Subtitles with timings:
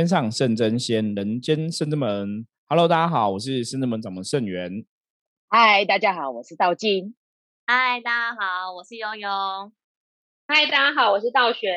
[0.00, 2.46] 天上圣真仙，人间圣真门。
[2.68, 4.82] Hello，大家好，我是圣真门掌门圣元。
[5.50, 7.14] 嗨，大家好，我是道金。
[7.66, 9.28] 嗨，大家好，我是悠悠。
[10.48, 11.70] 嗨，大家好，我是道玄。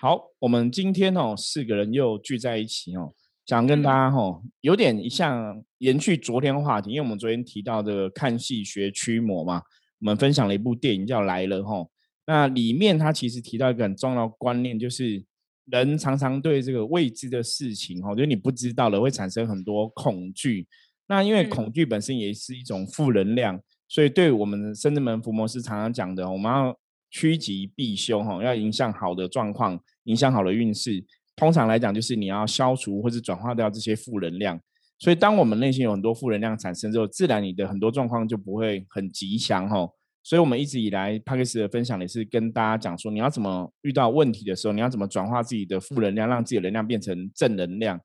[0.00, 3.12] 好，我们今天哦，四个人又聚在一起哦，
[3.44, 9.62] 想跟大家哦，有点像延续昨天话题，因为我们昨天提到的看戏学驱魔嘛，
[10.00, 11.86] 我们分享了一部电影叫《来了》哈。
[12.24, 15.22] 那里面他其实提到一个很重要的观念，就是
[15.70, 20.66] 人常常对这个未知的事情哈，就是你不知道了，会产生很多恐惧。
[21.06, 26.78] 那因为恐惧本身也是一种负能量，所以对我们深圳门福摩斯常常讲的，我们要。
[27.10, 31.02] 趋吉避凶，哈，要影响好的状况，影响好的运势。
[31.36, 34.60] 通常来讲，就是你要消除或是转化掉这些负能量。
[34.98, 39.88] 所以，当我们内心有很多负能量产生之后，自然你的很多状况就不会很吉祥，哈。
[40.28, 47.98] 所以我们一直以来帕克斯的分享也是跟大家讲说，你要怎么遇到问题的时候，你要怎么转化自己的负能量，让自己的能量变成正能量。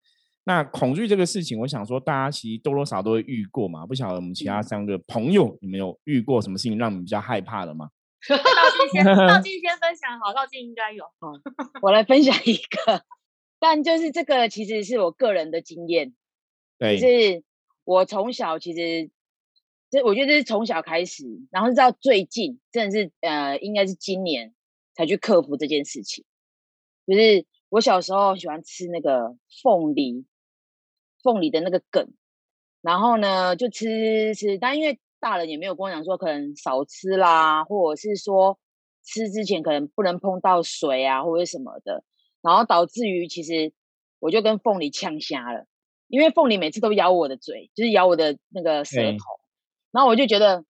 [0.45, 3.85] 那恐惧这个事情，我想说，大家其实多多少都会遇过嘛。
[3.85, 7.89] 不晓得我们其他三个朋友，你们有遇过什么事情让你们比较害怕的吗？
[8.29, 11.03] 道静先，道静先分享好，道静应该有。
[11.83, 13.03] 我来分享一个，
[13.59, 16.13] 但就是这个其实是我个人的经验，
[16.79, 17.43] 对，是
[17.83, 19.09] 我从小其实，
[19.93, 24.55] 这我觉得这是从小开始，然后到最近，真的是呃，应该是今年
[24.95, 26.25] 才去克服这件事情。
[27.05, 30.25] 就是我小时候喜欢吃那个凤梨，
[31.21, 32.11] 凤梨的那个梗，
[32.81, 34.99] 然后呢就吃吃，但因为。
[35.23, 38.59] 大人也没有跟我讲说可能少吃啦，或者是说
[39.05, 42.03] 吃之前可能不能碰到水啊，或者什么的，
[42.41, 43.71] 然后导致于其实
[44.19, 45.65] 我就跟凤梨呛瞎了，
[46.09, 49.17] 因为凤梨每次都咬我的嘴，就是咬我的那个舌头，
[49.93, 50.65] 然后我就觉得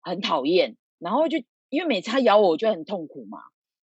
[0.00, 1.36] 很讨厌，然后就
[1.68, 3.40] 因为每次它咬我，我就很痛苦嘛，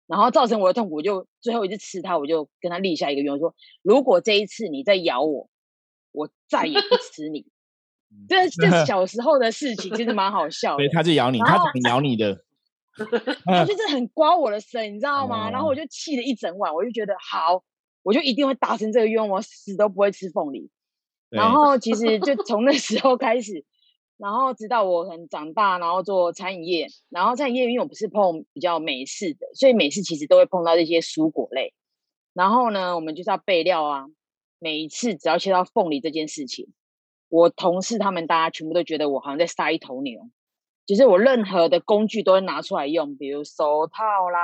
[0.08, 3.54] 然后造成我的痛苦，我就最后一次吃它，我就跟它立下一个愿望，说
[3.84, 5.48] 如果这一次你再咬我，
[6.12, 7.46] 我再也不吃你。
[8.30, 10.78] 这这小时候的事情，其实蛮好笑的。
[10.78, 12.42] 对，他就咬你，它怎么咬你的？
[13.44, 15.52] 他就是很刮我的身，你知道吗？
[15.52, 17.62] 然后我就气了一整晚，我就觉得好，
[18.04, 20.72] 我就一定会达成这个愿望，死都不会吃凤梨。
[21.30, 23.66] 然后其实就从那时候开始，
[24.18, 31.74] 然后直到我很长大，然后做餐饮业，然后餐饮业因为我不是碰比较美式的，所以美式其实都会碰到这些蔬果类。
[32.34, 34.06] 然后呢，我们就是要备料啊，
[34.60, 36.68] 每一次只要切到凤梨这件事情。
[37.30, 40.22] 我同事他们大家全部都觉得我好像在杀一头牛，
[40.86, 44.40] 就是我任何的工具都会拿出来用，比如手套啦，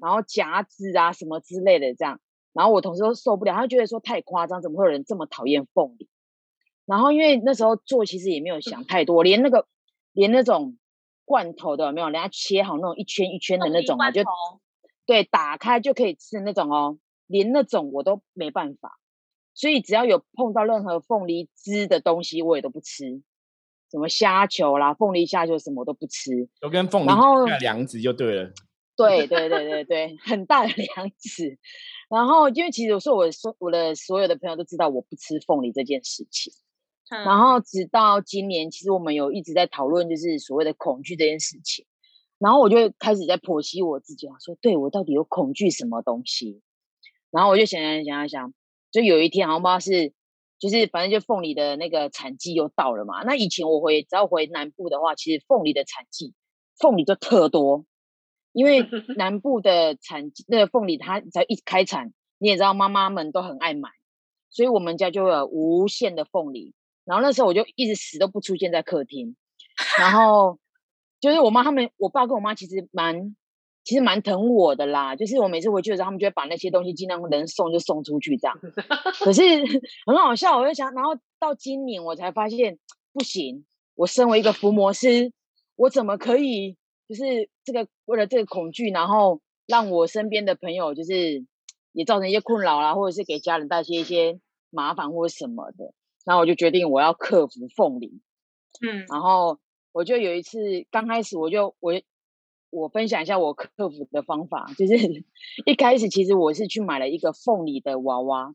[0.00, 2.18] 然后夹子啊什么之类的这样。
[2.52, 6.08] 然后我同事都受不了，他觉得说太夸张，怎么会有人这么讨厌凤梨？
[6.88, 9.66] 然后因为那时候做其实也没有想太多，连那个
[10.12, 10.78] 连那种
[11.26, 14.22] 罐头的没有，人家切好那种一圈一圈的那种啊，就
[15.04, 18.98] 对，打开就可以吃的那种哦，连那种我都没办法。
[19.52, 23.22] 所以只要有碰到任何凤梨汁的东西，我也都不吃。
[23.90, 28.52] 什么虾球啦、凤梨虾球什么都不吃，都跟凤梨然后梁子就对了。
[28.96, 31.58] 对对对对对，很大的梁子。
[32.08, 36.52] 然后因为其实我说我说我的所有的朋友都知道我不吃凤梨这件事情。
[37.10, 41.86] 然后直到今年，其实我们有一直在讨论，就是所谓的恐惧这件事情。
[42.38, 46.60] 然后我就开始在剖析我自己，说对我到底有恐惧什么东西？
[47.30, 48.54] 然后我就想想想想。
[48.90, 50.14] 就有一天，好像不知道是，
[50.58, 53.22] 就是反正就凤梨的那个产季又到了嘛。
[53.22, 56.32] 那以前我回只要回南部的话，其实凤梨的产季，
[56.78, 57.84] 凤梨就特多，
[58.52, 58.88] 因为
[59.18, 63.90] 南部的产那个凤梨它只要一开产，你也知道妈妈们都很爱买，
[64.48, 66.72] 所以我们家就有无限的凤梨。
[67.08, 69.34] 然后那时候我就一直死都不出现在客厅，
[69.98, 70.58] 然后
[71.20, 73.34] 就是我妈他们，我爸跟我妈其实蛮。
[73.84, 78.60] 其实蛮疼我的啦，就是我每次回去的时候，他们就会把那些东西尽量能送就送出去这样。
[79.18, 79.40] 可是
[80.04, 82.78] 很好笑，我就想，然后到今年我才发现
[83.14, 83.64] 不行。
[83.94, 85.32] 我身为一个伏魔师，
[85.74, 86.76] 我怎么可以
[87.08, 91.46] 就是这个为了这个恐惧，然后让我身边的朋友就是
[91.92, 94.38] 也造成一些困扰啦，或者是给家人带些一些
[94.68, 95.94] 麻烦或者什么的。
[96.28, 98.20] 然后我就决定我要克服凤梨。
[98.86, 99.58] 嗯，然后
[99.92, 100.60] 我就有一次
[100.90, 102.00] 刚开始我就我。
[102.70, 105.24] 我分享一下我克服的方法，就是
[105.64, 108.52] 一开始其实我是去买了一个凤梨的娃娃。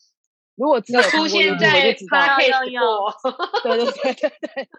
[0.54, 3.12] 如果只有出现在搭配过，
[3.64, 4.70] 对对对对对，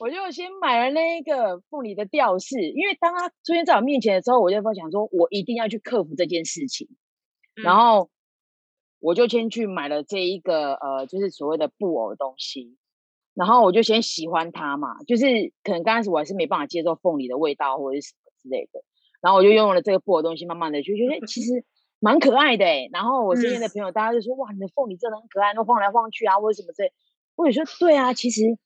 [0.00, 6.88] 我就先买了那个凤梨的吊饰，因为当它出现在我面前的时候，我就想说，我一定要去克服这件事情。
[7.56, 8.08] 然后
[9.00, 12.76] 我就先去买了这一个呃，就是所谓的布偶的东西。
[13.34, 18.20] 然后我就先喜欢它嘛，就是可能刚开始我还是没办法接受凤梨的味道或者是什么。
[18.42, 18.80] 之类的，
[19.20, 21.62] 然后我就用了这个布偶东西，慢慢的就觉得，其实
[21.98, 22.88] 蛮可爱的哎。
[22.90, 26.90] 然后我身边的朋友大家就说哇，你的凤梨真的很可爱，都晃来晃去啊，或者什么这？
[27.36, 28.56] 我也说对啊，其实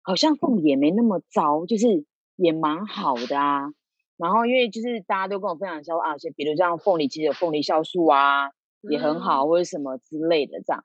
[0.00, 2.06] 好像凤梨也没那么糟，就是
[2.36, 3.68] 也蛮好的啊。
[4.16, 8.48] 然后因为就是大家都跟我分享说啊，就比如像凤梨其实有凤梨酵素啊，
[8.82, 10.84] 也很好，或者什么之类的这样。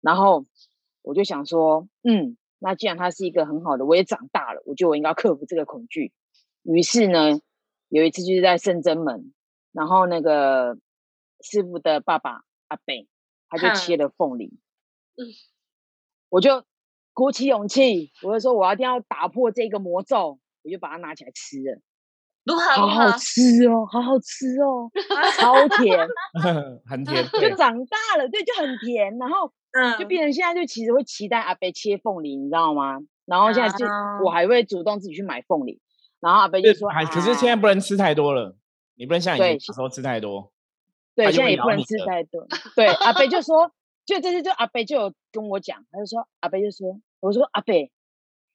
[0.00, 0.46] 然后
[1.02, 6.12] 我就想说，嗯，那既然他是一个很好的，我也长大了，我觉得我应该克服这个恐惧。
[6.62, 7.40] 于是呢，
[7.88, 9.32] 有一次就是在圣真门，
[9.72, 10.78] 然后那个
[11.40, 13.08] 师傅的爸爸阿北，
[13.48, 14.58] 他就切了凤梨，
[15.16, 15.26] 嗯，
[16.28, 16.64] 我就
[17.12, 21.80] 鼓起勇气，我就说我一定要打破这个魔咒，我就把它拿起来吃了。
[22.54, 24.88] 好好吃哦，好好吃哦，
[25.38, 25.98] 超甜，
[26.86, 32.98] 很甜，就长大了，对，就很甜，然后嗯就变成现在就其实会期待阿北切凤梨，你知道吗？
[33.24, 33.84] 然后现在就
[34.24, 35.80] 我还会主动自己去买凤梨，
[36.20, 38.56] 然后阿北就说，可是现在不能吃太多了，
[38.94, 40.52] 你不能像以前时候吃太多，
[41.16, 42.46] 对，现在也不能吃太多，
[42.76, 43.72] 对，阿北就说，
[44.04, 47.90] 就这次就阿北就有跟我讲，他就说阿北就说，我说阿北，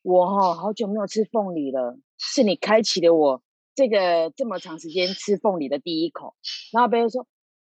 [0.01, 3.41] 我哈好久没有吃凤梨了，是你开启了我。
[3.75, 6.35] 这个这么长时间吃凤梨的第一口，
[6.73, 7.25] 然后别人说：“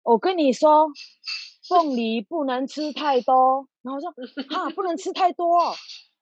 [0.04, 0.90] 我跟你说，
[1.68, 4.14] 凤梨不能吃太多。”然后说：
[4.50, 5.60] “哈，不能吃太多。”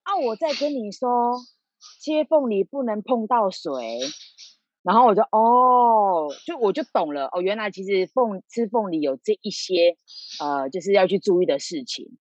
[0.03, 1.35] 啊，我再跟你说，
[2.01, 3.99] 切凤梨不能碰到水。
[4.83, 9.97] 然后我就哦，就我就懂了哦，原来其实凤吃凤梨有这一些
[10.39, 12.17] 呃，就是要去注意的事情。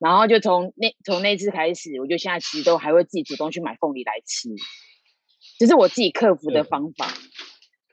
[0.00, 4.48] 然后就从那从那次开始，我就现在其实都还会自己主动去买凤梨来吃。
[5.62, 7.06] 这是我自己克服的方法。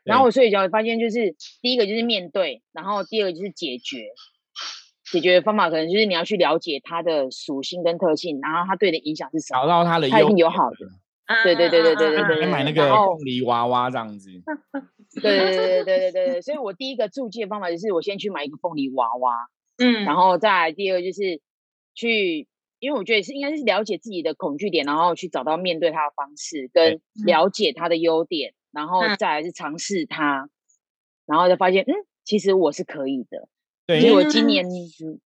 [0.04, 4.07] 然后我睡一觉发现就是第一个就是面对然后第二个就是解决。
[5.12, 10.77] 解决的方法可能就是你要去了解它的属性跟特性然后它对你的影响是什么找到它的它一定有好的
[11.44, 11.56] 对。
[11.56, 14.30] 对对对对对对买那个凤梨娃娃这样子
[15.21, 20.06] 对对对对对对所以我第一个助剂的方法就是我先去买一个凤梨娃娃嗯。
[20.06, 21.42] 然后再第二就是
[21.95, 22.48] 去
[22.80, 30.50] 因为我觉得是应该是了解自己的恐惧点，然后去找到面对它的方式，跟了解它的优点，然后再来是尝试它，
[31.26, 31.94] 然后就发现，嗯，
[32.24, 33.50] 其实我是可以的。
[33.86, 34.66] 对，所以我今年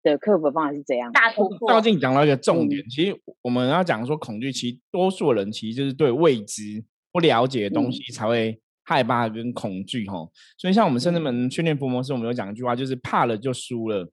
[0.01, 1.11] 的克服方法是怎样？
[1.11, 1.69] 大突破。
[1.69, 10.27] 道静讲到一个重点，其实我们要讲说恐惧，其实多数人其实就是对未知、不了解的东西才会害怕跟恐惧哈。
[10.57, 14.09] 所以像我们甚至门训练服模式，我们有讲一句话，就是怕了就输了，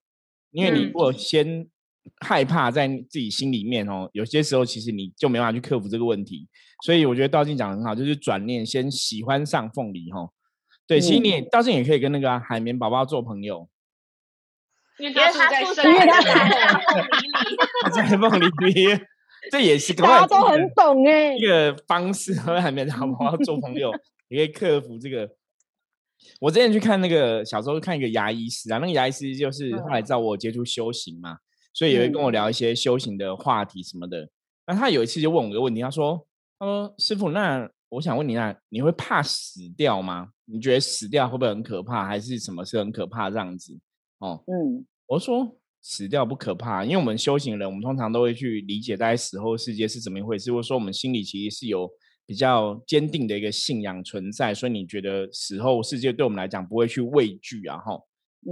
[0.50, 1.66] 因为你如果先。
[2.26, 6.48] 害怕在自己心里面哦，有些时候其实你就没办法去克服这个问题，
[6.84, 10.28] 所以我觉得道静讲很好，就是转念先喜欢上凤梨哈。
[10.86, 13.68] 对，其实你道静也可以跟那个海绵宝宝做朋友，
[14.98, 16.36] 因为他住在，因为他在
[16.78, 17.56] 凤梨里，
[17.94, 19.00] 在凤梨里，
[19.50, 23.92] 这也是大家都很懂哎，一个方式和海绵宝宝做朋友，
[24.28, 25.30] 也可以克服这个。
[26.40, 31.38] 我之前去看那个小时候看一个牙医师啊，那个牙医师就是后来找我接触修行嘛。
[31.72, 34.28] 所以也会跟我聊一些修行的话题什么的。
[34.66, 36.26] 那他有一次就问我一个问题，他说
[36.58, 40.28] ：“他说师傅，那我想问你，那你会怕死掉吗？
[40.44, 43.76] 你觉得死掉会不会很可怕，还是什么是很可怕这样子？”
[44.18, 51.90] 哦，嗯，我说死掉不可怕，因为我们修行人，我们通常都会去理解在死后世界是怎么一回事，或者说我们心里其实是有
[52.26, 57.78] 比较坚定的一个信仰存在，所以你觉得死后世界对我们来讲不会去畏惧啊？
[57.78, 57.98] 哈，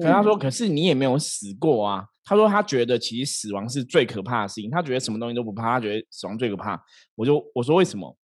[0.01, 2.07] 可他说，可是你也没有死过啊。
[2.29, 6.79] 他说他觉得其实死亡是最可怕的事情，他觉得什么东西都不怕，他觉得死亡最可怕。
[7.15, 8.15] 我就我说为什么？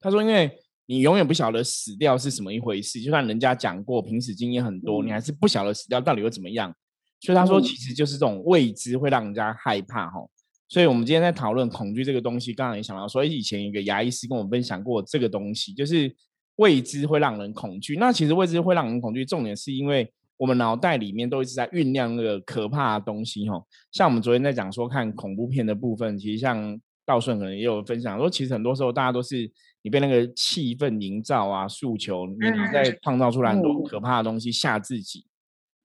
[0.00, 0.50] 他说因为
[0.86, 6.74] 你永远不晓得死掉是什么一回事，就算人家讲过，平时经验很多，你还是不晓得死掉到底会怎么样。
[7.20, 10.18] 所以他说其实就是这种未知会让人家害怕哈。
[10.66, 16.12] 所以我们今天在讨论恐惧这个东西，刚刚也想到，所以以前一个牙医师跟我分享过这个东西，就是
[16.56, 17.94] 未知会让人恐惧。
[17.98, 20.12] 那其实未知会让人恐惧，重点是因为。
[20.36, 23.62] 我们脑袋里面都一直在酝酿那个可怕的东西，哈。
[23.92, 29.50] 像我们昨天在讲说看恐怖片的部分，其实像道顺可能也有分享说，其实很多时候大家都是
[29.82, 32.36] 你被那个气氛营造啊、诉求，你
[32.72, 35.24] 在创造出来很多可怕的东西吓自己。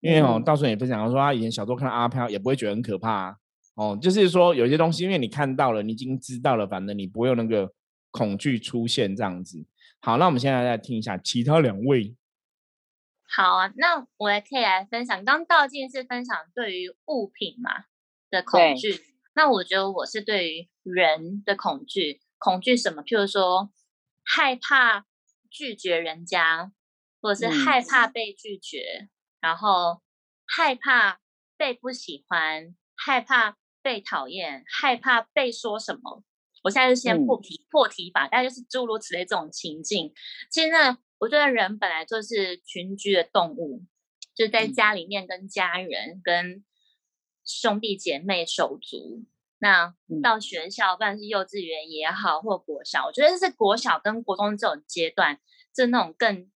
[0.01, 3.37] 因为哦，道顺也分享说，他以前小时候看到阿飘也不会觉得很可怕
[3.75, 7.71] 哦，就是说有些东西，因为你看到了，你已经知道了，反正你不会有那个
[8.09, 9.63] 恐惧出现这样子。
[9.99, 12.13] 好，那我们现在再听一下其他两位。
[13.33, 15.23] 好啊，那我也可以来分享。
[15.23, 17.85] 刚道静是分享对于物品嘛
[18.29, 18.99] 的恐惧，
[19.33, 22.19] 那我觉得我是对于人的恐惧。
[22.37, 23.01] 恐惧什么？
[23.03, 23.71] 譬如说
[24.25, 25.05] 害怕
[25.49, 26.73] 拒绝人家，
[27.21, 29.07] 或者是害怕被拒绝，
[29.39, 30.01] 然后
[30.45, 31.21] 害怕
[31.55, 36.25] 被不喜欢，害怕被讨厌，害怕被说什么。
[36.63, 40.13] 我现在就先破题破题吧，大概就是诸如此类这种情境。
[40.51, 40.97] 其实呢。
[41.21, 43.83] 我觉得人本来就是群居的动物，
[44.33, 46.65] 就在家里面跟家人、跟
[47.45, 49.23] 兄弟姐妹手足。
[49.59, 55.39] 那到学校，不管是幼稚园也好，或国小，我觉得是国小跟国中这种阶段，
[55.75, 56.49] 是那种更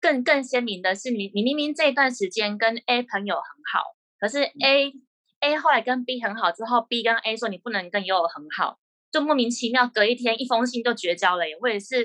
[0.00, 4.92] 更更鲜明的是，你你明明这一段时间跟 A 朋友很好，可是 A
[5.38, 8.80] A 后来跟 B 很好之后，B 跟 A 说你不能跟 U 很好，
[9.12, 11.44] 就莫名其妙隔一天一封信就绝交了。
[11.60, 12.04] 或者是，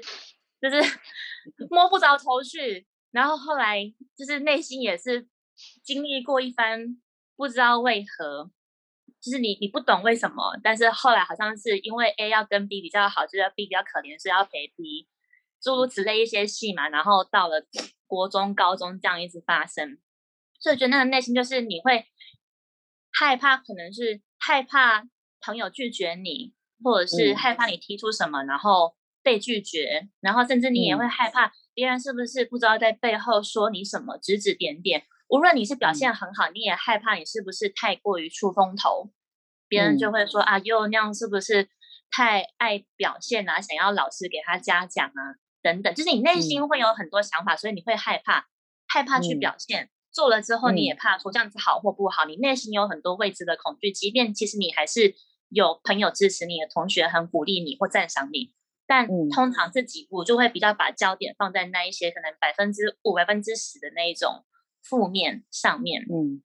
[0.62, 0.78] 就是
[1.70, 3.82] 摸不着头绪，然后后来
[4.18, 5.28] 就是内心也是
[5.84, 7.02] 经历过一番
[7.36, 8.52] 不知道为何。
[9.22, 15.08] 就是你，你不懂为什么，但是后来好像是因为 A 要跟 B 比较好，就是 B 比较可怜，所以要陪 B，
[15.60, 16.88] 诸如此类一些戏嘛。
[16.90, 17.66] 然后到了
[18.06, 19.98] 国中、高中这样一直发生，
[20.60, 22.06] 所以觉得那个内心就是你会
[23.12, 25.08] 害怕，可能是害怕
[25.42, 28.96] 朋友拒绝你，或者是害怕你提出什么然后
[29.26, 35.04] 被拒绝，然后甚至你也会害怕别人是不是不知道在背后说你什么，指指点点。
[35.28, 39.10] 无论你是表现很好，你也害怕你是不是太过于出风头，
[39.68, 41.68] 别人就会说啊，又那样是不是
[42.12, 43.60] 太爱表现啊？
[43.60, 45.22] 想要老师给他嘉奖啊，
[45.64, 48.46] 等等，就是你内心会有很多想法，所以你会害怕，
[48.88, 49.90] 害怕去表现。
[50.14, 53.92] 做了之后，你也怕说这样子好或不好，你内心有很多未知的恐惧。
[53.92, 55.16] 即便其实你还是
[55.50, 58.54] 有朋友支持你的同学很鼓励你或赞赏你，
[58.88, 64.46] 但通常这几步就会比较把焦点放在那一些可能百分之五、百分之十的那一种。
[64.88, 66.44] 负面上面，嗯，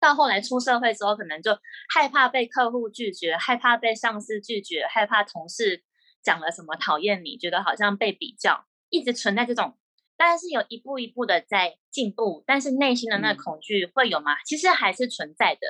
[0.00, 1.56] 到后来出社会之后，可能就
[1.94, 5.84] 害怕被客户拒绝，害怕被上司拒绝，害怕同事
[6.24, 9.78] 讲了什么讨厌你，觉得好像被比较，一直存在这种，
[10.16, 14.42] 当然是有一步一步的在进步，但是内心的那恐惧会有吗？
[14.44, 15.60] 其实还是存在的。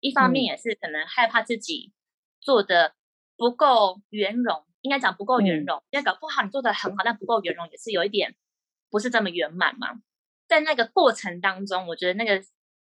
[0.00, 1.94] 一方面也是可能害怕自己
[2.42, 2.94] 做的
[3.38, 8.34] 不够圆融，应该讲不够圆融，因为搞不好你做的很好，但不够圆融，也是有一点
[8.88, 10.00] 不是这么圆满嘛。
[10.48, 12.42] 在那个过程当中，我觉得那个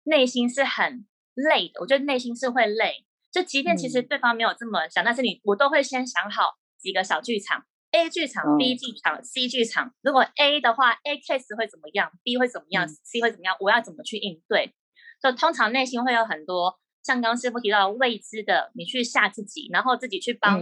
[0.05, 1.05] 内心是很
[1.35, 1.79] 累的。
[1.79, 9.93] 我觉得内心是会累，就即便其实对方没有这么想，但是你我都会先想好几个小剧场：A 剧场、B 剧场、C 剧场。
[10.01, 13.55] 如果 A 的话，A case 会怎么样？B 会怎么样？C 会怎么样？
[13.59, 14.73] 我要怎么去应对？
[15.21, 20.59] 就通常内心会有很多像刚师傅提到未知的，你去吓自己，然后自己去帮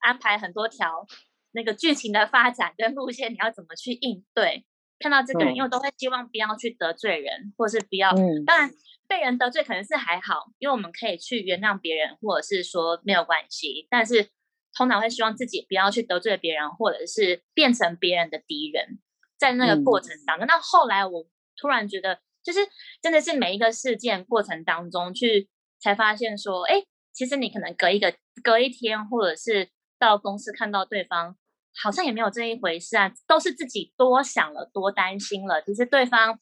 [0.00, 1.06] 安排很多条
[1.52, 4.64] 那个剧情的发展跟路线，你要怎么去应对？
[4.98, 8.12] 看到这个人，因为都会希望不要去得罪人，或者是不要。
[8.44, 8.70] 当然，
[9.08, 13.86] 被人得罪可能是还好，因为我们可以去原谅别人，或者是说没有关系。
[13.88, 14.28] 但是
[14.76, 18.98] 通常会希望自己不要去得罪别人，或者是变成别人的敌人。
[19.38, 21.26] 在那个过程当中，那后来我
[21.56, 22.60] 突然觉得，就是
[23.00, 25.48] 真的是每一个事件过程当中去
[25.80, 26.82] 才发现说，哎，
[27.14, 28.14] 其实你可能隔一个
[28.44, 31.36] 隔一天，或者是到公司看到对方。
[31.80, 35.62] 好像也没有这一回事啊，都是自己多想了、多担心了。
[35.62, 36.36] 其实对方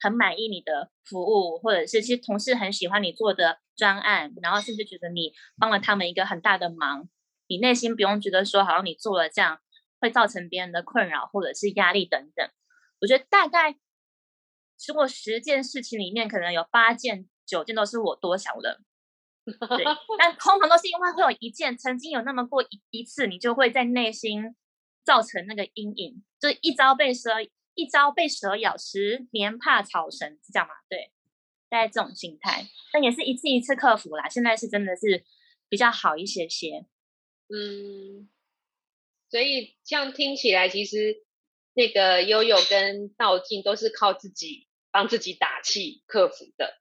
[0.00, 7.08] 很满意你的服务，或者是其实同事很喜欢你做的专案，然后甚至觉得你帮了他们一个很大的忙，
[7.46, 9.60] 你内心不用觉得说好像你做了这样
[10.00, 12.44] 会造成别人的困扰或者是压力等等。
[13.00, 13.76] 我觉得大概
[14.88, 18.80] 如果十件事情里面，可能有八件、九件都是我多想的。
[19.44, 19.84] 对，
[20.18, 24.56] 但通常都是因为会有一件曾经有那么过一一次，你就会在内心。
[25.06, 27.30] 造成那个阴影，就是一朝被蛇
[27.74, 30.72] 一朝被蛇咬，十年怕草绳，是这样吗？
[30.88, 31.12] 对，
[31.68, 34.26] 大概这种心态，但也是一次一次克服啦。
[34.30, 35.22] 现在是真的是
[35.68, 36.86] 比较好一些些，
[37.50, 38.30] 嗯。
[39.28, 41.22] 所以这样听起来，其实
[41.74, 46.80] 那个悠悠跟道静都是靠自己帮自己打气克服的，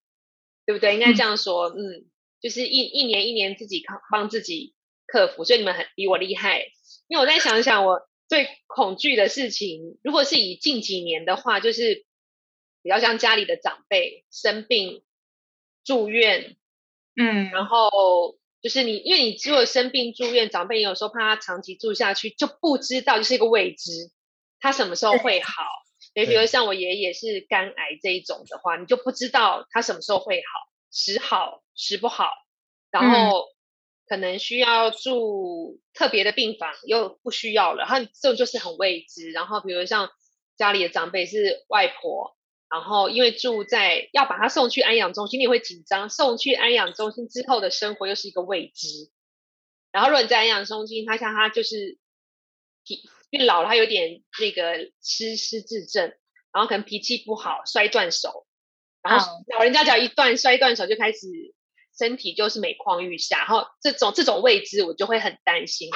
[0.65, 0.93] 对不对？
[0.93, 2.05] 应该这样说，嗯，
[2.43, 4.75] 就是一一年一年自己靠帮自己
[5.07, 6.67] 克服，所以你们很比我厉害。
[7.07, 8.07] 因为我再想想我。
[8.29, 12.05] 最恐惧的事情，如果是以近几年的话，就是
[12.81, 15.03] 比较像家里的长辈生病
[15.83, 16.55] 住院，
[17.15, 23.91] 嗯，然后就是你，因为你如果生病住院，长辈有时候怕他长期住下去，就不知道就是一个未知，
[24.59, 25.63] 他什么时候会好。
[26.13, 30.43] 比如像我爷爷是肝癌这一种的话，你就不知道他什么时候会好，
[30.91, 32.29] 时好时不好，
[32.91, 33.45] 然后。
[34.05, 39.31] 可能需要住特别的病房，又不需要了，他这种就是很未知。
[39.31, 40.09] 然后，比如像
[40.57, 42.35] 家里的长辈是外婆，
[42.69, 46.09] 然后因为住在要把他送去安养中心，你会紧张。
[46.09, 49.09] 送去安养中心之后的生活又是一个未知。
[49.93, 51.97] 然后，如果你在安养中心，他像他就是
[52.83, 56.13] 脾变老了，他有点那个失失智症，
[56.51, 58.45] 然后可能脾气不好，摔断手。
[59.01, 61.52] 然后老人家只要一断摔断手，就开始。
[61.97, 65.89] 身体就是每况愈下，然后这种这种未知，我就会很担心。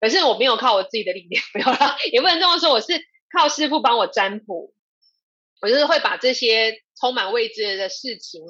[0.00, 2.70] 可是我没有靠我自己的力量，没有啦，也不能这么说。
[2.70, 2.92] 我是
[3.32, 4.74] 靠师傅帮我占卜，
[5.62, 8.42] 我就是会把这些充满未知的事情，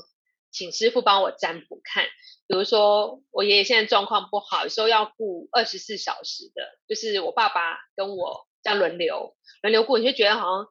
[0.51, 2.07] 请师傅帮我占卜看。
[2.47, 10.67] 比如说，我爷爷现在状况不好，有时候要顾二十四小时的，就是我爸爸跟我这样轮流轮流顾，你就觉得好像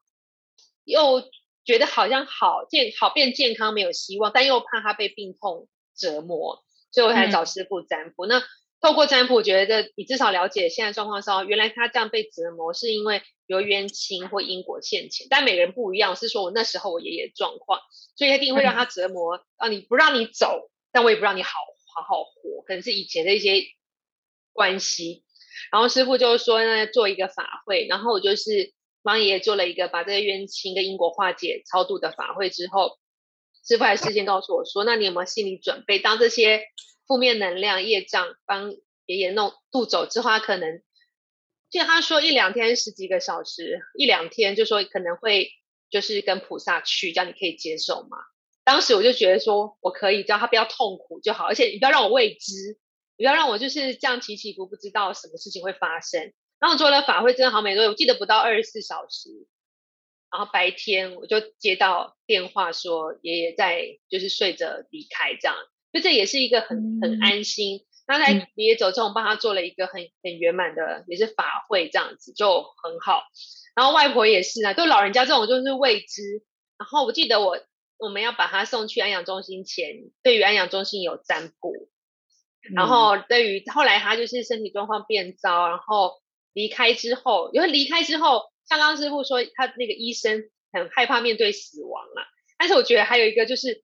[0.83, 1.23] 又
[1.63, 8.25] 觉得好像好健好变健康没有希望，但又怕他被病痛折磨，所以我才找师傅占卜。
[8.25, 8.43] 那
[8.81, 15.27] 透过占卜，我觉得你至少了解现在状况上，原来他这样被折磨是因为有冤亲或因果现前。
[15.29, 17.79] 但每个人不一样，是说我那时候我爷爷状况，
[18.17, 21.51] 所以一定会让他折磨，让你不让你走，但我也不让你好
[21.95, 23.63] 好好活，可能是以前的一些
[24.51, 25.23] 关系。
[25.71, 32.97] 然后师傅就说呢，做一个法会，然后我就是帮爷爷做了一个把这个冤亲跟因果化解超度的法会之后，
[33.67, 36.63] 师傅还事先告诉我说，那你有没有心理准备，当这些。
[37.05, 38.71] 负面能量业障帮
[39.05, 40.81] 爷爷弄渡走之后，他可能
[41.69, 45.51] 就他说一两天十几个小时，一两天就说可能会
[45.89, 48.17] 就是跟菩萨去，这样你可以接受吗？
[48.63, 52.79] 当时我就觉得说我可以，只要他不要痛苦就好，而且你不要让我未知，
[53.17, 56.31] 不要让我就是这样起起伏不知道什么事情会发生。
[56.57, 59.29] 然后做了法会真的好美多，我记得不到二十四小时，
[60.33, 65.55] 然后白天我就接到电话说爷爷在就是睡着离开这样。
[65.93, 67.85] 就这也是一个很很安心。
[68.07, 73.21] 刚才爷爷走之后，我帮他做了一个很很圆满的，也是法会这样子，就很好。
[73.75, 76.43] 然后外婆也是啊，就老人家这种就是未知。
[76.79, 77.59] 然后我记得我
[77.97, 81.89] 我们要把他送去安养中心前，对于安养中心有占卜。
[82.75, 86.13] 然后对于后来他就是身体状况变糟，然后
[86.53, 92.25] 离开之后，因为离开之后，像刚刚师傅说，他那个医生很害怕面对死亡啊。
[92.57, 93.83] 但是我觉得还有一个就是。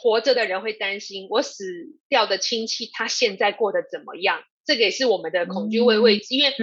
[0.00, 1.64] 活着的人会担心我死
[2.08, 4.40] 掉的亲戚他现在过得怎么样？
[4.64, 6.54] 这个也是我们的恐惧未未知，因为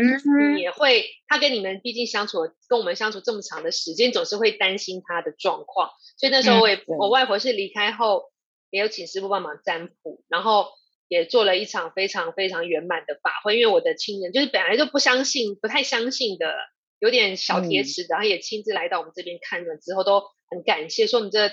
[0.55, 2.37] 你也会他跟你们毕竟相处
[2.69, 5.89] 跟我们相处这么长的时间，总是会担心他的状况。
[6.17, 8.31] 所以那时候我也我外婆是离开后，
[8.69, 10.69] 也有请师傅帮忙占卜，然后
[11.09, 13.59] 也做了一场非常非常圆满的法会。
[13.59, 16.55] 因为我的亲人就是本来就不相信、不太相信的，
[16.99, 21.51] 有点小铁齿的，然后也亲自来到我们这边看了之后，都很感谢，说你这。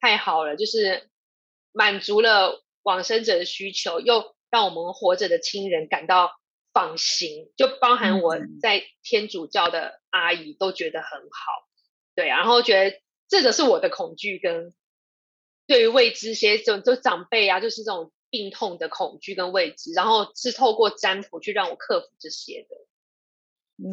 [0.00, 1.10] 太好了，就是
[1.72, 6.38] 满足了往生者的需求，又让我们活着的亲人感到
[6.72, 11.66] 放心，就包含我在天主教的阿姨都觉得很好，
[12.14, 14.72] 对，然后觉得这个是我的恐惧跟
[15.66, 22.76] 对于未知些就就长辈啊，就是这种病痛的恐惧跟未知，然后是透过占卜去让我克服这些的。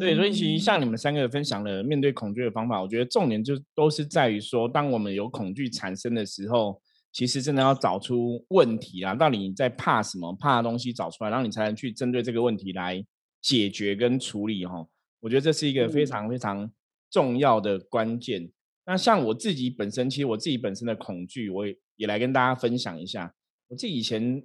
[0.00, 10.32] 对，所以其实像你们三个分享了面对恐惧的方法，我觉得重点就都是在于说，当我们有恐惧产生的时候，其实真的要找出问题啊，到底你在怕什么？
[10.34, 13.02] 怕的东西找出来，然后你才能去针对这个问题来
[13.40, 14.84] 解决跟处理哈。
[15.20, 16.68] 我觉得这是一个非常非常
[17.08, 18.50] 重要的关键。
[18.86, 23.32] 那像我自己本身，其实我自己本身的恐惧，我也也来跟大家分享一下。
[23.68, 24.42] 我自己以前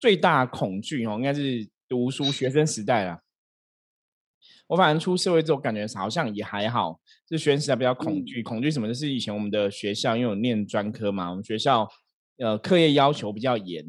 [0.00, 3.22] 最大恐惧哦，应该是读书学生时代啦。
[4.68, 7.00] 我反正出社会之后，感觉好像也还好。
[7.26, 8.86] 就学生时代比较恐惧，恐惧什么？
[8.86, 11.88] 就是以前我们的学校，因为我念专科嘛，我们学校
[12.38, 13.84] 呃课业要求比较严，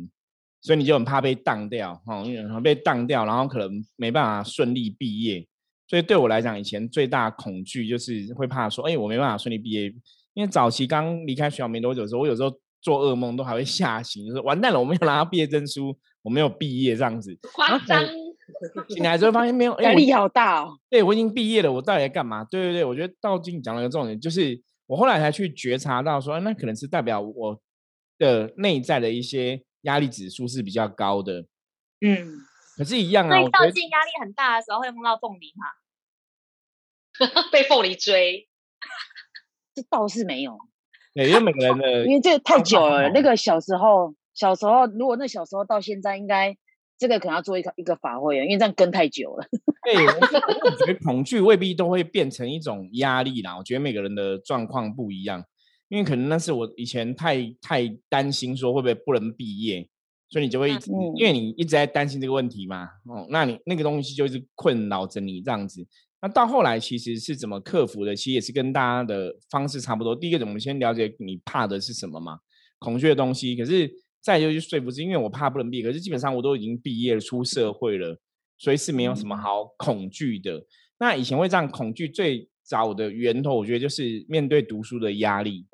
[0.62, 5.46] 所以你就很怕被当掉，哈，因为被当掉，然后可能没办法顺利毕业。
[5.88, 9.94] 所以对我来讲，以前最大恐惧就是会怕说，哎，我没办法顺利毕业。
[10.34, 17.38] 因为早期刚离开学校没多久的时候，我有时候做噩梦都还会吓醒，就是完蛋了，我没有拿到毕业证书，我没有毕业这样子。
[17.54, 18.06] 夸张。
[18.90, 20.80] 醒来之后发现没有，压力好大哦。
[20.90, 22.44] 对，我已经毕业了，我到底在干嘛？
[22.44, 27.62] 对对对，我觉得道静讲了一个重点，就是我后来才去觉察到，说那可能是代表我
[28.18, 31.46] 的内在的一些压力指数是比较高的。
[32.02, 32.28] 嗯，
[32.78, 33.38] 可是，一样啊。
[33.38, 35.68] 所以道静压力很大的时候会梦到凤梨吗？
[37.52, 38.48] 被凤梨追？
[39.76, 40.58] 这倒是没有。
[41.14, 43.10] 对，因为每个人的，因为这太久了。
[43.10, 46.58] 那个小时候，小时候，如果那小时候到现在，应该。
[47.00, 49.48] 这个可能要做一个一个法会，因为这样跟太久了。
[49.86, 53.58] 对，我觉得恐惧未必都会变成一种压力啦。
[53.58, 55.42] 我觉得每个人的状况不一样，
[55.88, 59.88] 因为可能那是我以前太太担心说会不会不能毕业，
[60.30, 60.72] 所以你就会
[61.16, 65.88] 因为你一直在担心这个问题嘛，哦，那你那个东西就是困扰着你这样子。
[66.22, 68.14] 那到后来其实是怎么克服的？
[68.14, 70.14] 其实也是跟大家的方式差不多。
[70.14, 72.40] 第一个，我们先了解你怕的是什么嘛，
[72.78, 73.56] 恐惧的东西。
[73.56, 73.90] 可是。
[74.22, 78.20] 再就是说服，是因为我怕不能毕业，可是基本上我都已经毕业了，出社会了，
[78.58, 80.66] 所以是没有什么好恐惧的。
[81.00, 85.66] 那以前会这样恐惧，最早的源头，我觉得就是面对读书的压力，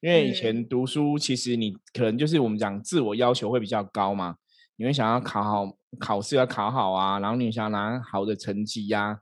[0.00, 4.36] 因为以前读书其实你可能就是我们讲自我要求会比较高嘛，
[4.76, 9.20] 你会想要考好考试要考好啊，然后你想要拿好的成绩呀，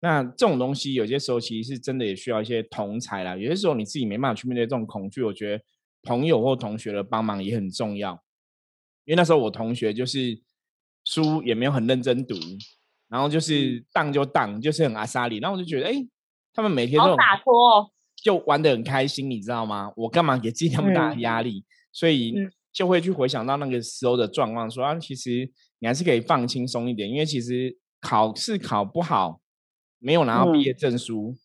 [0.00, 3.36] 那这种东西有些时候其实是真的也需要一些同才啦。
[3.36, 5.62] 有些时候你自己没办法去面对这种恐惧，我觉得
[6.02, 8.12] 朋友或同学的帮忙也很重要。
[9.04, 10.40] 因为那时候我同学就是
[11.04, 12.36] 书也没有很认真读，
[13.08, 15.38] 然后就是当就当，就是很阿萨里。
[15.38, 15.94] 然后我就觉得，哎，
[16.52, 17.90] 他们每天都打脱，
[18.22, 19.92] 就玩的很开心，你知道吗？
[19.96, 21.64] 我干嘛给自己那么大的压力？
[21.92, 22.34] 所以
[22.72, 29.40] 就会去回想到那个时候的状况，说啊，其实你还是可以放轻松一点，因为其实考试考不好。
[30.02, 31.36] 没有拿到毕业证书，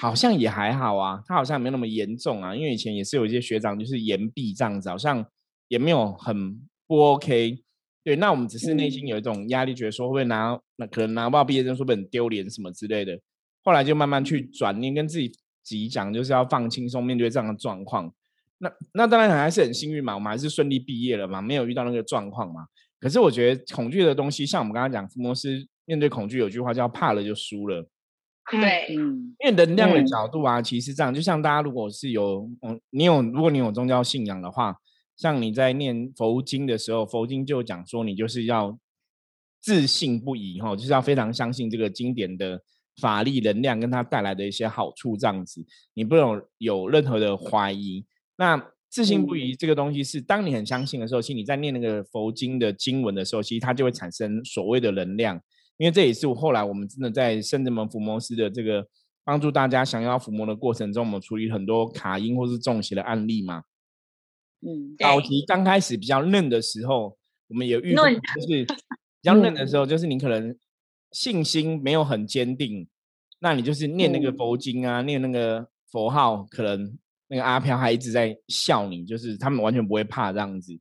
[0.00, 2.56] 好像也还好啊，他好像没有那么严重啊。
[2.56, 5.22] 因为以前也是有一些学长就是延毕这样子，好像
[5.68, 7.62] 也没有很不 OK。
[8.02, 13.20] 对，那我们只是内心有一种压力，觉得说会不会拿那可能拿不到毕业证书会很丢脸什么之类的。
[13.62, 18.10] 后来就慢慢去转念，跟自己自己讲，就是要放轻松面对这样的状况。
[18.56, 22.64] 那那当然还是很幸运嘛，我们还是顺利毕业了嘛，没有遇到那个状况嘛。
[22.98, 27.86] 可是我觉得恐惧的东西，像我们刚刚讲，福摩斯面对恐惧有句话叫“怕了就输了”。
[28.50, 34.76] 对，因为能量的角度啊，其实这样，就像大家如果是有，嗯，你有，如果你有宗教信仰的话，
[35.16, 38.76] 像你在念佛经的时候，佛经就讲说，你就是要
[39.60, 42.60] 自信不疑，哈，就是要非常相信这个经典的
[43.00, 48.04] 法力能量跟它带来的一些好处，这样子，你不能有任何的怀疑。
[48.36, 55.40] 那自信不疑这个东西是，当你很相信的时候，其实你在念那个佛经的经文的时候，其实它就会产生所谓的能量。
[55.80, 58.86] 因为这也是我后来我们真的在圣智门伏魔师的这个
[59.24, 63.62] 帮助大家想要伏魔的过程中，我们处理很多卡音或是中邪的案例嘛。
[64.60, 67.16] 嗯，早期刚开始比较嫩的时候，
[67.48, 68.74] 我们也遇到就是比
[69.22, 70.54] 较嫩的时候，就是你可能
[71.12, 72.86] 信心没有很坚定，
[73.38, 76.94] 那你就是念那个佛经啊，念那个佛号，可能
[77.28, 80.78] 那个阿飘还一直在笑你，就是他们完全不会怕这样子。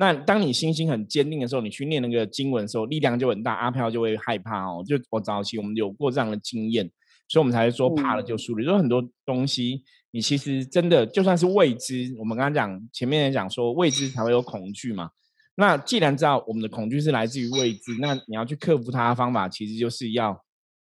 [0.00, 4.82] 那当你心心很坚定的时候，你去念那个经文的时候，力量就很大，阿飘就会害怕哦。
[4.86, 6.90] 就我早期我们有过这样的经验，
[7.28, 8.64] 所以我们才会说怕了就输了。
[8.64, 15.10] 就很多东西，你其实真的就算是未知，我们刚刚讲前面也讲说未知才会有恐惧嘛。
[15.54, 20.42] 那既然知道我们的恐惧是来自于未知，那你要去克服它的方法，其实就是要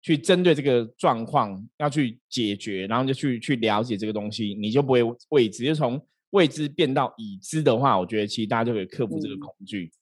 [0.00, 6.00] 去针对这个状况要去解决，然后就去去了解这个东西，你就不会未知，就从。
[6.34, 9.92] 未知变到已知的话，我觉得其实大家就可以克服这个恐惧。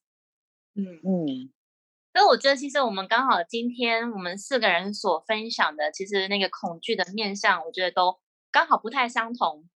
[0.75, 1.53] 嗯嗯，
[2.15, 8.19] 所以我觉得其实我们刚好今天我们四个人所分享的，其实那个恐惧的面向，我觉得都
[8.51, 9.69] 刚好不太相同。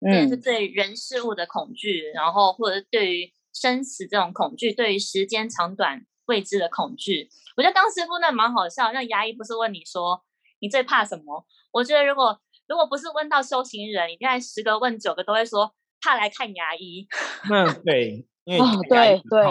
[0.00, 7.28] 嗯，是对人事物的恐惧，然后或者是对于生死这种恐惧，对于时间长短未知的恐惧。
[7.58, 10.24] 我觉得刚师傅那蛮好笑，那牙医不是问你说
[10.60, 11.46] 你最怕什么？
[11.72, 12.40] 我觉得如果。
[12.68, 17.08] 如果不是问到修行人，你应该十个问九个都会说怕来看牙医。
[17.50, 19.42] 嗯，对，因为对对，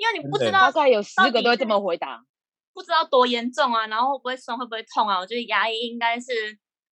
[0.00, 2.24] 因为你不知道，大概有十个都会这么回答，
[2.72, 5.18] 不知道多严重啊，然后会不会酸，会不会痛啊？
[5.18, 6.32] 我觉得牙医应该是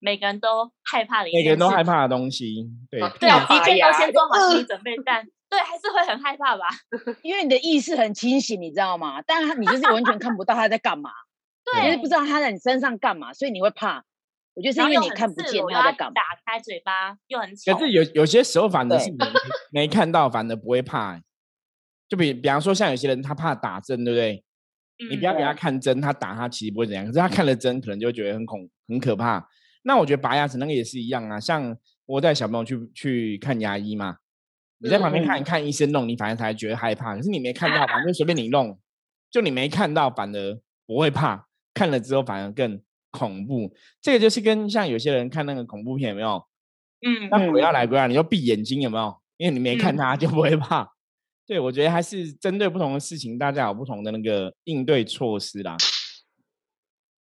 [0.01, 2.69] 每个人都害怕的，每个人都害怕的东西。
[2.91, 6.67] 对对，的确要先做好心理准备，但对还是会很害怕吧？
[7.23, 9.23] 因为你的意识很清醒，你知道吗？
[9.25, 11.11] 但是你就是完全看不到他在干嘛，
[11.73, 14.05] 对，就是不知道他在你身上干嘛，所以你会怕。
[14.55, 19.27] 我觉得是因为你看不见他在干嘛，打开嘴巴又很可是有有些时候反而是没
[19.71, 21.21] 没看到，反而不会怕。
[22.09, 24.45] 就比比方说，像有些人他怕打针，对不对？
[25.11, 27.07] 你不要给他看针，他打他其实不会怎样。
[27.07, 29.49] 可是他看了针，可能就会觉得很恐很可怕。
[29.85, 31.41] 那我觉得拔牙齿那个也是一样啊。
[31.41, 34.19] 像我带小朋友去去看牙医嘛，
[34.79, 37.17] 你在旁边看看医生弄，你反而才觉得害怕。
[37.17, 38.79] 可是你没看到，反正随便你弄，
[39.31, 41.49] 就你没看到，反而不会怕。
[41.73, 42.83] 看了之后反而更。
[43.13, 46.45] 恐怖，这个就是跟像有些人看那个恐怖片有没有？
[47.05, 49.23] 嗯，那鬼要来鬼要，你就闭眼睛有没有？
[49.37, 50.89] 因为你没看他就不会怕。
[51.47, 55.77] 对，我觉得还是针对不同的事情，大家有不同的那个应对措施啦。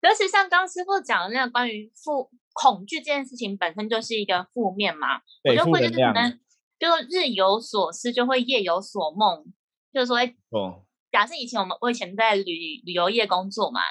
[0.02, 6.40] 尤其像刚师傅讲的那个关于负恐惧这件事情本身就是一个负面嘛，我就会就是可能
[6.78, 9.44] 就日有所思就会夜有所梦，
[9.92, 10.18] 就是说，
[10.52, 12.44] 哦，假设以前我们我以前在旅
[12.86, 13.82] 旅游业工作嘛。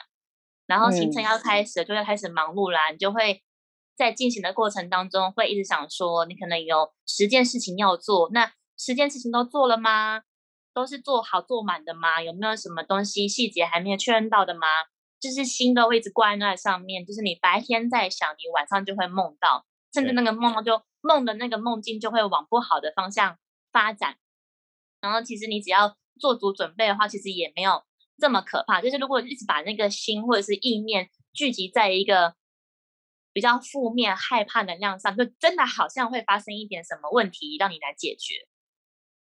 [0.67, 2.91] 然后行程要开始，就要开始忙碌啦。
[2.91, 3.43] 你就会
[3.97, 10.23] 在进行的过程当中，会一直想说，你可能有十件事情要做，那十件事情都做了吗？
[10.73, 12.21] 都是做好做满的吗？
[12.21, 14.67] 有没有什么东西细节还没有确认到的吗？
[15.21, 23.39] 就是心都会一直挂在那上面，就是你白天在想，你晚上就会梦到，甚至那个梦就梦的那个梦境就会往不好的方向
[23.71, 24.17] 发展。
[25.01, 27.83] 然后其实你只要做足准备的话，其实也没有。
[28.19, 32.35] 这么可怕，就是如果一直把那个心或者是意念聚集在一个
[33.33, 38.35] 比较负面、害怕能量上，就真的好像会发生一点什么问题让你来解决。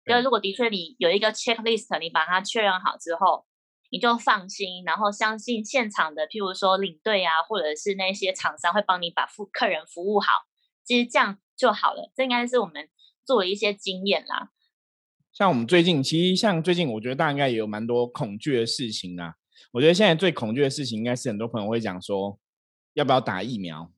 [0.06, 3.46] 就如果的确你有一个 checklist，你把它确认好之后，
[3.90, 10.28] 你就放心，然后相信现场的，譬如说领队啊，或者是那些厂商会帮你把服客人服务好，
[10.84, 12.12] 其实这样就好了。
[12.14, 12.88] 这应该是我们
[13.24, 14.50] 做了一些经验啦。
[15.34, 19.34] 像我们最近，其实像最近，我觉得大家应该也有蛮多恐惧的事情啊。
[19.72, 22.38] 我觉得现在最恐惧的事情，应该是很多朋友会讲说，
[22.92, 23.90] 要不要打疫苗？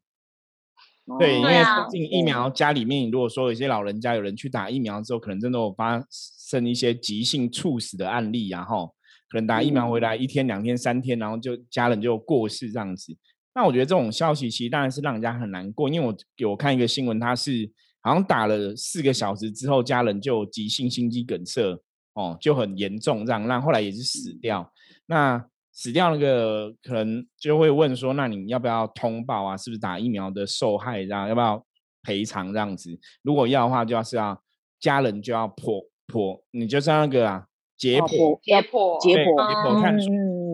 [1.18, 8.94] 对，因为最近疫苗家里面，如果说有些老人家有人去打疫苗之后，可能真的有发生一些急性猝死的案例，然后
[9.28, 13.14] 可能打疫苗回来一天、两天、三天，然后就家人就过世这样子。
[13.54, 17.70] 那我觉得这种消息其实当然是让人家很难过，因为我有看一个新闻，它是
[18.06, 21.76] 好像打了四个小时之后，家人就急性心肌梗塞，
[22.14, 24.72] 哦，就很严重，这样让后来也是死掉。
[25.06, 29.56] 那死掉那个可能就会问说，那你要不要通报啊？
[29.56, 31.26] 是不是打疫苗的受害这样？
[31.26, 31.60] 要不要
[32.04, 32.96] 赔偿这样子？
[33.22, 34.40] 如果要的话，就要是要
[34.78, 37.44] 家人就要破破，你就是那个啊
[37.76, 40.06] 解剖解剖解剖解剖看出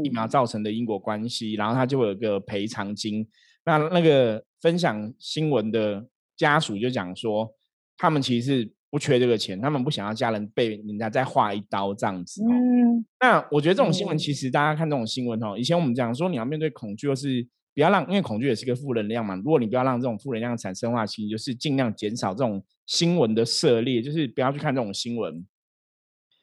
[0.02, 3.28] 疫苗造成的因果关系，然后他就会有个赔偿金。
[3.66, 6.04] 那那个分享新闻的
[6.42, 7.54] 家属就讲说，
[7.96, 8.72] 他们其实是。
[8.92, 12.42] 不缺这个钱，他们不想要家人被人家再划一刀这样子。
[12.44, 17.42] 嗯，那我觉得这种新闻其实大家看这种新闻哦，以前我们讲说你要面对恐惧，或是
[17.74, 19.34] 不要让，因为恐惧也是个负能量嘛。
[19.36, 25.42] 如果你不要让这种负能量产生的话，其实就是尽量减少这种新闻的涉猎，就是不要去看这种新闻。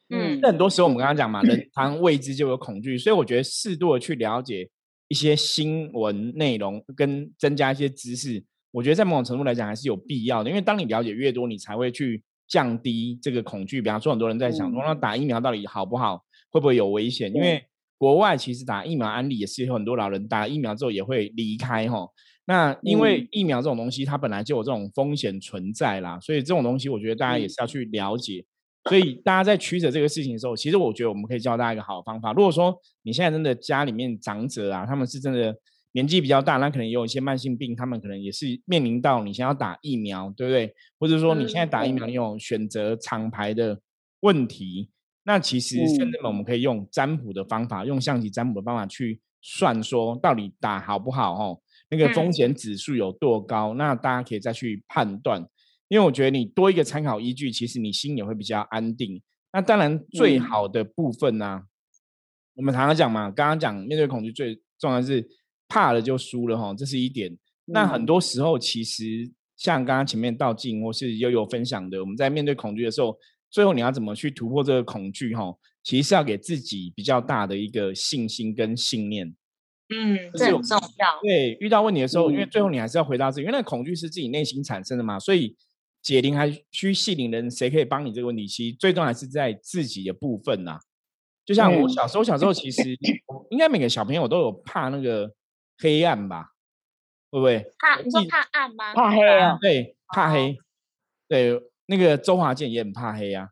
[0.10, 4.68] 嗯，那很多时候我们刚刚讲嘛，人常未知就有恐惧，所以我觉得适度的去了解
[5.08, 10.50] 一些新闻内容，跟增加一些知识，我觉得在某种程度来讲还是有必要的。
[10.50, 12.24] 因为当你了解越多，你才会去。
[12.52, 17.32] 降低这个恐惧，比方说很多人在想说，那打疫苗到底好不好，会不会有危险？
[17.32, 17.64] 因为
[17.96, 22.08] 国外其实打疫苗案例也是有很多老人打疫苗之后也会离开哈。
[22.46, 28.44] 那因为疫苗这种东西，它本来就有这种风险存在啦，所以这种东西我觉得大家也是要去了解。
[28.90, 32.34] 所以大家在取舍这个事情的时候，其实我觉得我们可以教大家一个好方法。
[32.34, 35.56] 如果说你现在真的家里面长者啊，他们是真的。
[35.94, 40.72] 年纪比较大，那可能也有一些慢性病，他们可能也是面临到你想要打疫苗，对不对？
[41.00, 43.82] 或者说你现在打疫苗，你有选择厂牌的
[44.20, 44.92] 问题，
[45.24, 51.34] 那其实甚至我们可以用占卜的方法，用象棋占卜的方法去算，说到底打好不好？
[51.34, 53.74] 哦，那个风险指数有多高？
[53.74, 55.44] 那大家可以再去判断。
[55.88, 59.20] 因为我觉得你多一个参考依据，其实你心也会比较安定。
[59.52, 61.64] 那当然，最好的部分呢，
[62.54, 65.28] 我们常常讲嘛，刚刚讲面对恐惧最重要是。
[65.70, 67.38] 怕了就输了哈，这是一点。
[67.66, 73.16] 那很多时候，其实像刚刚前面道静或是悠悠分享的，我们在面对恐惧的时候，
[73.52, 75.56] 最后你要怎么去突破这个恐惧哈？
[75.84, 79.36] 其实是要给自己比较大的一个信心跟信念。
[79.94, 81.20] 嗯，这很重要。
[81.22, 85.20] 对，遇到问题的时候，因为最后你还是要回答自己，因为那恐惧是自己内心产生的嘛。
[85.20, 85.56] 所以
[86.02, 88.48] 解铃还须系铃人，谁可以帮你这个问题？
[88.48, 90.80] 其实最终还是在自己的部分呐。
[91.46, 92.98] 就像我小时候，小时候其实
[93.52, 95.32] 应该每个小朋友都有怕那个。
[95.82, 96.52] 黑暗吧，
[97.32, 97.72] 会不会？
[97.80, 98.94] 怕你说怕暗吗？
[98.94, 99.58] 怕黑啊？
[99.62, 100.58] 对，怕黑。
[101.28, 103.50] 对，那个周华健也很怕黑啊。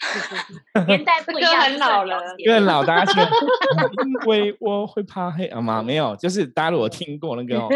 [0.86, 3.22] 年代不一样， 很老了，因为老大家听，
[4.08, 7.68] 因为我会怕黑啊嘛，没有，就是大家如果听过那个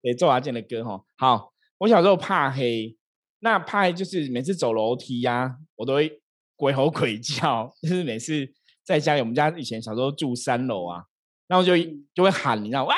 [0.00, 0.98] 对周华健的歌哈。
[1.18, 2.96] 好，我小时候怕黑，
[3.40, 6.22] 那怕黑就是每次走楼梯呀，我都会
[6.56, 8.48] 鬼吼鬼叫，就是每次
[8.82, 11.04] 在家里，我们家以前小时候住三楼啊，
[11.46, 11.74] 然后就
[12.14, 12.94] 就会喊，你知道哇。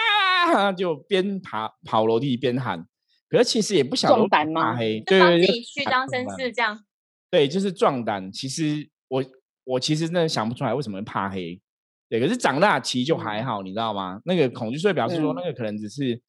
[0.76, 2.86] 就边爬跑楼梯边喊，
[3.28, 6.84] 可是其实也不晓得怕黑，对对对，去当绅士这样。
[7.30, 8.32] 对，就是壮胆。
[8.32, 9.24] 其实我
[9.64, 11.60] 我其实真的想不出来为什么会怕黑。
[12.08, 14.20] 对，可是长大其实就还好，你知道吗？
[14.24, 16.22] 那个恐惧所以表示说，那个可能只是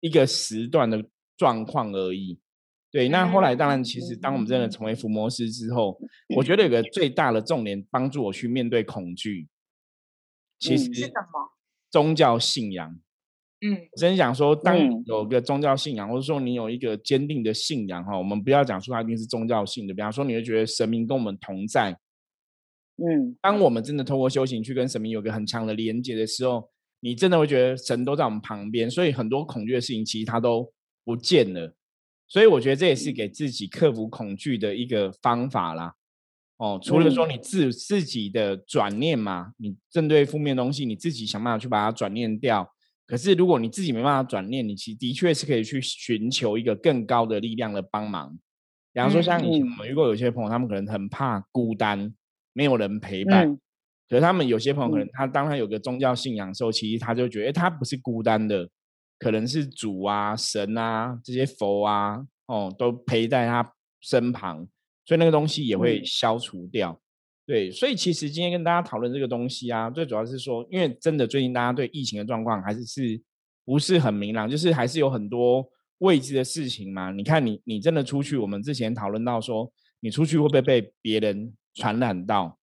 [0.00, 1.04] 一个时段的
[1.36, 2.40] 状况而已。
[2.90, 5.96] 对，那后来当然，其实当我们真的成为伏魔师之后，
[6.34, 9.46] 我觉得有个最大的重点帮助我去面对恐惧，
[10.58, 11.52] 其实是什么？
[11.88, 12.98] 宗教信仰。
[13.62, 19.92] 嗯，真想说，当有个宗教信仰，或者说你有一个坚定的信仰哈，我们不要讲说它一定是宗教性的。
[19.92, 21.90] 比方说，你会觉得神明跟我们同在，
[22.96, 26.70] 嗯，当我们真的透过修行去跟神明有个很强的连接的时候，
[27.00, 30.72] 你真的会觉得神都在我们旁边，所以很多恐惧的事情其实它都
[31.04, 31.74] 不见了。
[32.28, 35.94] 所以我觉得这也是给自己克服恐惧的一个方法啦。
[36.56, 42.72] 哦，除了说你自自己的转念嘛，你针对负面东西，你自己想办法去把它转念掉。
[43.10, 48.38] 可是，如果你自己没办法转念，你其实的确是可以去寻求一个更高的力量的帮忙。
[48.92, 52.14] 比方说，像以前我们如果有些朋友，他们可能很怕孤单，
[52.52, 53.58] 没有人陪伴。
[54.08, 58.68] 可是他们有些朋友可能他当他有个宗教信仰的时候，其实他就觉得，哎，他不是孤单的，
[59.18, 64.68] 可能是主啊、神啊这些佛啊，哦，都陪在他身旁，
[65.04, 67.00] 所以那个东西也会消除掉。
[67.50, 73.20] 对，所以其实今天跟大家讨论这个东西啊，最主要是说，因为真的最近大家对疫情的状况还是是
[73.64, 77.10] 不是很明朗，就是还是有很多未知的事情嘛。
[77.10, 82.56] 你看你你真的出去，我们之前讨论到说，你出去会不会被别人传染到？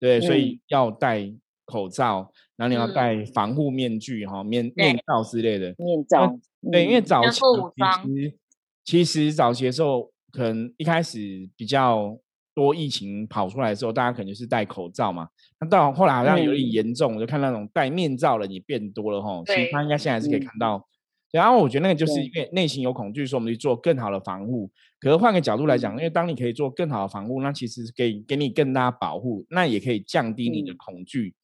[0.00, 1.30] 对，所以要戴
[1.66, 5.74] 口罩，然后你要戴防护面具哈，面面罩之类的。
[5.76, 6.34] 面罩。
[6.72, 8.38] 对，因为早期其实
[8.82, 12.18] 其实早期的时候，可能一开始比较。
[12.56, 15.28] 多疫情跑出来的时候，大家肯定是戴口罩嘛。
[15.60, 19.42] 那到后来好像有点严重，我就看那种戴面罩的也变多了哈。
[19.44, 20.88] 其实他应该现在是可以看到。
[21.30, 24.70] 然后我觉得那个就是因为内心有恐惧，说我们去做更好的防护。
[24.98, 31.34] 可是换个角度来讲，因为当你可以做更好的防护，那其实给给你更大保护，那也可以降低你的恐惧。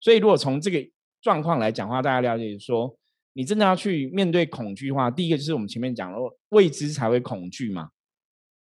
[0.00, 0.86] 所以如果从这个
[1.22, 2.94] 状况来讲的话，大家了解说，
[3.32, 6.18] 你真的要去面对恐惧的话，第一个就是我们前面讲了，
[6.50, 7.88] 未知才会恐惧嘛。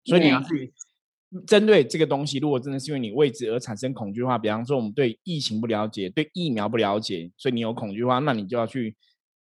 [0.04, 0.72] 所以你要去。
[1.46, 8.94] 针对这个东西，如果真的是因为你未知而产生恐惧的话，比方说我们对疫情不了解，对疫苗不了解，所以你有恐惧的话，那你就要去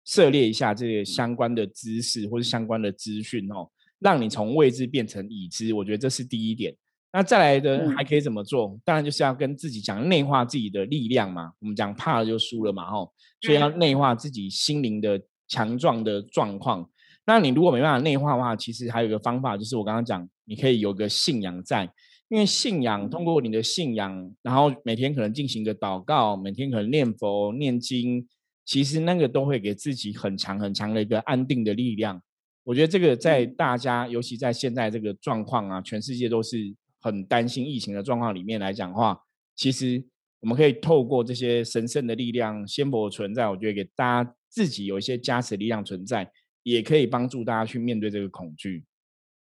[0.04, 3.68] 涉猎一下这些相关的知识或者相关的资讯哦，
[3.98, 5.74] 让你从未知变成已知。
[5.74, 6.74] 我觉得这是第一点。
[7.12, 8.76] 那再来的还可以怎么做？
[8.84, 11.52] 当然就是要跟自己讲内化自己的力量嘛。
[11.60, 16.90] 我们讲怕了就输了嘛，吼，所以要内化自己心灵的强壮的状况。
[17.26, 21.90] 那你如果没办法内化的话，其实还有一个方法，就是我刚刚讲，你可以有个信仰在，
[22.28, 28.28] 因为信仰通过你的信仰，然后每天可能进行个祷告，每天可能念佛念经，
[28.64, 32.20] 其实那个都会给自己很强很强的一个安定的力量。
[32.64, 39.18] 我觉得这个在大家，尤其在现在这个状况啊，全世界都是很担心疫情的状况里面来讲话，
[39.56, 40.04] 其实
[40.40, 46.30] 我们可以透过这些神圣的力量、仙佛存在，我觉得给大家自己有一些加持力量存在。
[46.64, 48.84] 也可以帮助大家去面对这个恐惧。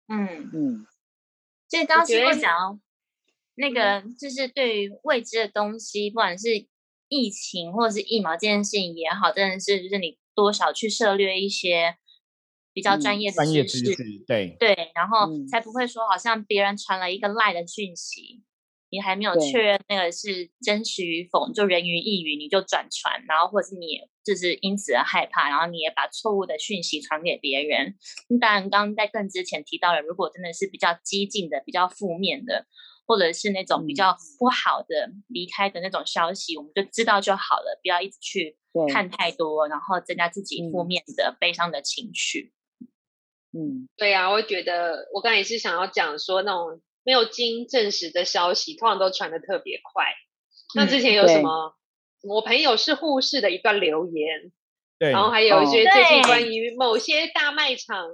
[0.08, 0.88] 嗯嗯，
[1.70, 2.82] 就是刚刚师傅讲，
[3.54, 6.66] 那个就是对于未知的东西，不管是
[7.08, 11.96] 疫情或者是疫苗这件事情也好，真的是就是你多少去涉略一些
[12.74, 13.96] 比较专业的专业知识，
[14.26, 18.42] 对对，然后才不会说好像别人传了一个赖的讯息。
[18.92, 27.96] 你还没有确认那个是真实与否，就人云亦云，你就转传，然后或者是你就是因此而害怕，然后你也把错误的讯息传给别人。
[28.42, 32.66] 当然，刚刚在更之前提到了，如果真的是比较激进的、比较负面的，
[33.08, 38.58] 或者是那种比较不好的离开的那种消息，我们就知道就好了，不要一直去
[38.90, 42.52] 看太多，然后增加自己负面的悲伤的情绪。
[43.54, 46.82] 嗯，对呀，我觉得我刚才也是想要讲说那种。
[47.04, 50.06] 没有经证实的消息，通常都传的特别快。
[50.76, 51.76] 那之前有什么？
[52.24, 54.52] 我朋友是护士的一段留言，
[55.00, 58.08] 对，然后还有一些最近关于某些大卖场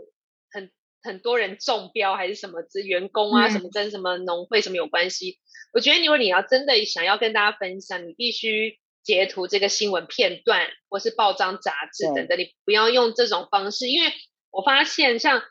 [0.49, 0.71] 很
[1.03, 5.39] 很多人中标还是什么，之员工啊什么跟什么农会什么有关系。
[5.73, 14.11] 我觉得如果你要真的想要跟大家分享，你必须截图这个新闻片段，或是报章杂志等等，你不要用这种方式，因为
[14.49, 15.43] 我发现像。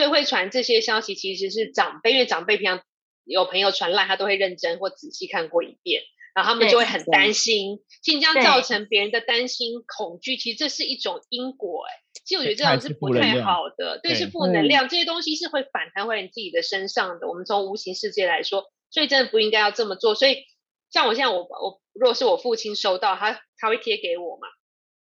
[0.00, 2.82] 最会传这些消息其实是长辈，因为长辈平常
[3.24, 6.00] 有朋友传烂，他都会认真或仔细看过一遍，
[6.34, 11.84] 然后他们就会很担心，其实这样造成别人的担心、恐惧，其实这是一种因果。
[11.84, 17.28] 哎，其实我觉得这样是不太好的，对，是负能量，这些东西是会反弹回你自己的身上的。
[17.28, 20.14] 我们从无形世界来说，所以真的不应该要这么做。
[20.14, 20.46] 所以
[20.90, 24.48] 像我现在，我我如果是我父亲收到，他他会贴给我嘛，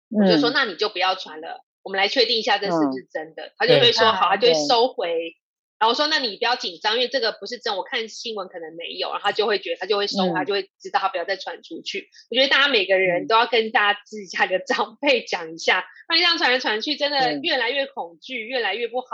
[0.09, 1.63] 我就说那你就不要传了。
[1.89, 5.37] 我们来确定一下这是不是真的，他就会说好，他就会收回。
[5.79, 7.75] 然后说那你不要紧张，因为这个不是真。
[7.75, 12.11] 我看新闻可能没有，然后他就会觉得他就会收，他就会知道他不要再传出去。
[12.31, 19.07] 我觉得大家每个人都要跟大家自己家的长辈讲一下，不然这样传来传去，真的越来越恐惧，越来越不好。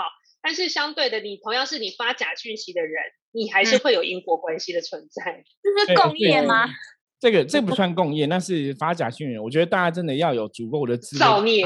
[0.42, 5.44] 但是相对的，你同样是你发假讯息的人，你还是会有因果关系的存在。
[5.86, 6.66] 这是共业吗？
[7.24, 9.42] 这个这不算共业，那是发假讯。
[9.42, 11.62] 我觉得大家真的要有足够的智慧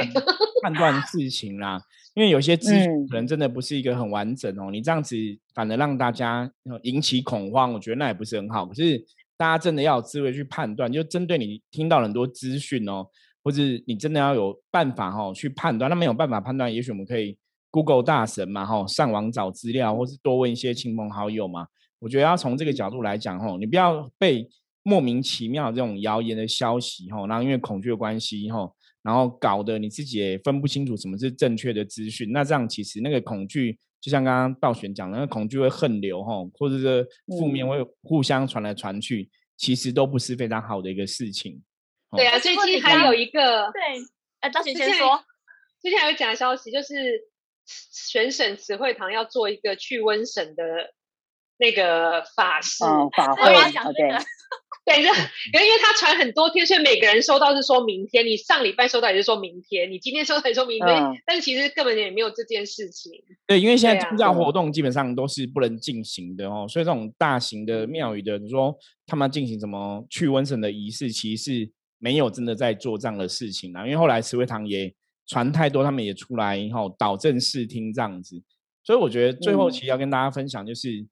[0.62, 1.82] 判断事情啦，
[2.14, 4.70] 因为有些资讯可能真的不是一个很完整哦。
[4.70, 5.16] 你这样子
[5.56, 6.48] 反而让大家
[6.82, 8.64] 引起恐慌，我觉得那也不是很好。
[8.66, 9.04] 可是
[9.36, 13.04] 大家真的要有智慧去判断，就针对你听到很多资讯哦，
[13.42, 15.90] 或者你真的要有办法哈去判断。
[15.90, 17.36] 那没有办法判断，也许我们可以
[17.72, 21.66] Google 大神嘛哈，上网找资料，或是多问一些亲朋好友嘛。
[21.98, 24.48] 我觉得要从这个角度来讲哈，你不要被。
[24.82, 28.70] 莫名其妙这种谣言的消息，哈，然后因为恐惧的关系，哈，
[29.02, 32.32] 然后搞得你自己也分不清楚什么是正确的资讯。
[32.32, 41.62] 那这样其实那个恐惧，就像刚刚道玄讲的，那恐惧会横流，哈，或者是负面会互相传来传去，其实都不是非常好的一个事情。
[42.16, 43.82] 对啊，最近还有一个，对，
[44.40, 45.22] 呃，道玄先说，
[45.82, 47.20] 最近还有假消息，就是
[48.08, 50.64] 全省词汇堂要做一个去瘟省的
[51.58, 54.24] 那个法师，法会，OK。
[54.88, 55.18] 对，就可
[55.58, 63.12] 能因为他传很多天，所以每个人收到是说明天，你上礼拜收到也是说明天，你今天收到也说明天，但是其实根本也没有这件事情。
[63.46, 68.74] 对，因为现在宗教活动基本上都是不能进行的哦，所以这种大型的庙宇的，你说
[69.06, 73.84] 他们进行什么去瘟神的仪式，其实是没有真的在做这样的事情啦。
[73.84, 74.90] 因为后来慈惠堂也
[75.26, 78.42] 传太多，他们也出来后导正视听这样子，
[78.82, 81.06] 所以我觉得最后其实要跟大家分享就是。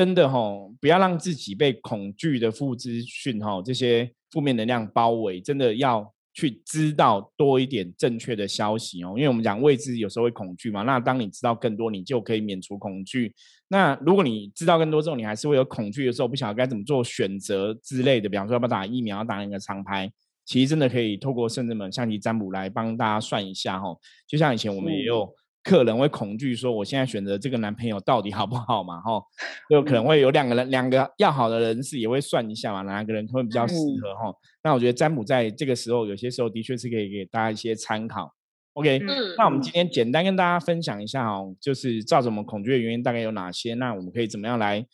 [0.00, 0.40] 真的哈，
[0.80, 5.42] 不要让自己被恐惧的负资讯哈，这些负面能量包围。
[5.42, 10.84] 真的要去知道多一点正确的消息哦，因为我们讲未知有时候会恐惧嘛。
[10.84, 13.30] 那当你知道更多，你就可以免除恐惧。
[13.68, 20.10] 那如果你知道更多之后，你还是会有恐惧的时候，不晓得该怎么做选择之类的，比方说要不要打疫苗，要打哪个长牌，
[20.46, 23.94] 其实真的可以透过圣人们象棋占卜来帮大家算一下哈。
[24.26, 25.30] 就像以前我们也有。
[25.62, 29.22] 客人会恐惧说：“我现在选择这个男朋友到底好不好嘛？”哈，
[29.68, 34.34] 就可能会有两个人，两个要好的人士也会算一下嘛，哪个人会比较适合哈？
[34.64, 38.34] 那我觉得占卜在这个时候，有些时候的确是可以给大家一些参考。
[38.74, 39.00] OK，
[39.36, 43.74] 那我们今天简单跟大家分享一下哦，就是造成我们恐惧的原因大概有哪些？
[43.74, 44.86] 那我们可以怎么样来？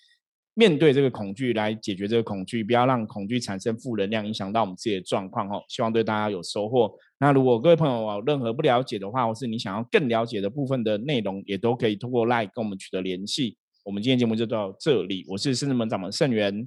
[0.59, 5.63] 面对这个恐惧来解决这个恐惧，不要让恐惧产生负能量，影响到我们自己的状况哦。
[5.69, 6.91] 希望对大家有收获。
[7.19, 13.59] 那如果各位朋友有任何不了解的话，或是你想要更了解的部分的内容，也都可以通过 LINE 跟我们取得联系。
[13.85, 16.67] 我们今天节目就到这里，我是圣人门掌门盛元，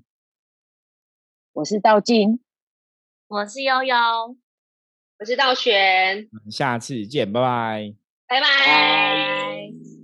[1.54, 2.40] 我是道静，
[3.28, 3.96] 我是悠悠，
[5.18, 7.96] 我是道玄，下次见，拜拜，
[8.28, 9.99] 拜拜。